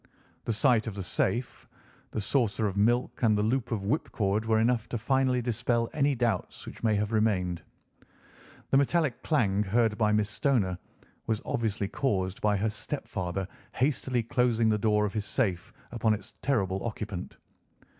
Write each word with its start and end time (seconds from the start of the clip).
The 0.45 0.51
sight 0.53 0.87
of 0.87 0.95
the 0.95 1.03
safe, 1.03 1.69
the 2.09 2.19
saucer 2.21 2.65
of 2.65 2.75
milk, 2.75 3.21
and 3.21 3.37
the 3.37 3.43
loop 3.43 3.71
of 3.71 3.83
whipcord 3.85 4.45
were 4.45 4.57
enough 4.59 4.89
to 4.89 4.97
finally 4.97 5.43
dispel 5.43 5.91
any 5.93 6.15
doubts 6.15 6.65
which 6.65 6.81
may 6.83 6.95
have 6.95 7.11
remained. 7.11 7.61
The 8.71 8.77
metallic 8.77 9.21
clang 9.21 9.61
heard 9.61 9.99
by 9.99 10.11
Miss 10.11 10.27
Stoner 10.27 10.79
was 11.27 11.39
obviously 11.45 11.87
caused 11.87 12.41
by 12.41 12.57
her 12.57 12.71
stepfather 12.71 13.47
hastily 13.73 14.23
closing 14.23 14.69
the 14.69 14.77
door 14.79 15.05
of 15.05 15.13
his 15.13 15.25
safe 15.25 15.71
upon 15.91 16.15
its 16.15 16.33
terrible 16.41 16.83
occupant. 16.83 17.37